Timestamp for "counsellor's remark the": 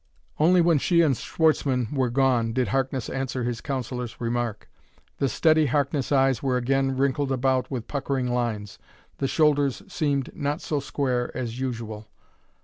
3.61-5.29